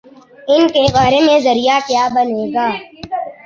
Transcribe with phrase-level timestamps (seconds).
[0.47, 2.67] ان کے بارے میں ذریعہ کیا بنے گا؟